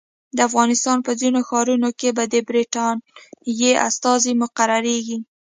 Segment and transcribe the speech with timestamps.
[0.35, 5.17] د افغانستان په ځینو ښارونو کې به د برټانیې استازي مقرریږي.